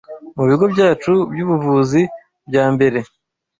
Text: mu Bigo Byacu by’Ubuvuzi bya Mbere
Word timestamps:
mu 0.35 0.43
Bigo 0.49 0.65
Byacu 0.73 1.11
by’Ubuvuzi 1.31 2.01
bya 2.49 2.63
Mbere 2.73 2.99